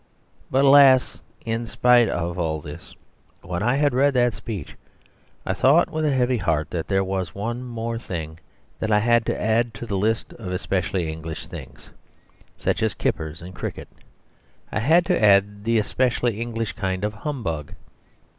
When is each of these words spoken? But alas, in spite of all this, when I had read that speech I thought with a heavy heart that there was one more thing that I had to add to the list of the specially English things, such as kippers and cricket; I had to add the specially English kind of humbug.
But 0.49 0.65
alas, 0.65 1.21
in 1.45 1.67
spite 1.67 2.09
of 2.09 2.39
all 2.39 2.59
this, 2.59 2.95
when 3.43 3.61
I 3.61 3.75
had 3.75 3.93
read 3.93 4.15
that 4.15 4.33
speech 4.33 4.75
I 5.45 5.53
thought 5.53 5.91
with 5.91 6.05
a 6.05 6.11
heavy 6.11 6.37
heart 6.37 6.71
that 6.71 6.87
there 6.87 7.03
was 7.03 7.35
one 7.35 7.61
more 7.63 7.99
thing 7.99 8.39
that 8.79 8.91
I 8.91 8.97
had 8.97 9.27
to 9.27 9.39
add 9.39 9.75
to 9.75 9.85
the 9.85 9.95
list 9.97 10.33
of 10.33 10.47
the 10.49 10.57
specially 10.57 11.07
English 11.13 11.45
things, 11.45 11.91
such 12.57 12.81
as 12.81 12.95
kippers 12.95 13.43
and 13.43 13.53
cricket; 13.53 13.89
I 14.71 14.79
had 14.79 15.05
to 15.05 15.23
add 15.23 15.65
the 15.65 15.79
specially 15.83 16.41
English 16.41 16.73
kind 16.73 17.03
of 17.03 17.13
humbug. 17.13 17.75